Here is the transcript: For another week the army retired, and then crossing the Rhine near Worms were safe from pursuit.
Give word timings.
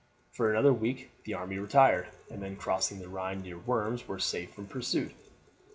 For 0.31 0.49
another 0.49 0.73
week 0.73 1.11
the 1.25 1.35
army 1.35 1.59
retired, 1.59 2.07
and 2.31 2.41
then 2.41 2.55
crossing 2.55 2.97
the 2.97 3.07
Rhine 3.07 3.43
near 3.43 3.59
Worms 3.59 4.07
were 4.07 4.17
safe 4.17 4.51
from 4.51 4.65
pursuit. 4.65 5.11